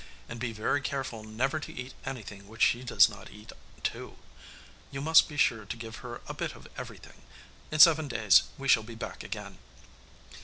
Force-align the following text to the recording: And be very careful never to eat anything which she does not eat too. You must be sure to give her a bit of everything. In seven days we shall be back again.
And 0.27 0.39
be 0.39 0.51
very 0.51 0.81
careful 0.81 1.23
never 1.23 1.59
to 1.59 1.71
eat 1.71 1.93
anything 2.07 2.47
which 2.47 2.63
she 2.63 2.83
does 2.83 3.07
not 3.07 3.29
eat 3.29 3.51
too. 3.83 4.15
You 4.89 4.99
must 4.99 5.29
be 5.29 5.37
sure 5.37 5.63
to 5.63 5.77
give 5.77 5.97
her 5.97 6.21
a 6.27 6.33
bit 6.33 6.55
of 6.55 6.67
everything. 6.75 7.21
In 7.69 7.77
seven 7.79 8.07
days 8.07 8.41
we 8.57 8.67
shall 8.67 8.81
be 8.81 8.95
back 8.95 9.21
again. 9.23 9.59